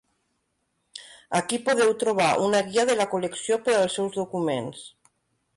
[1.41, 4.83] Aquí podeu trobar una guia de la col·lecció per als seus documents.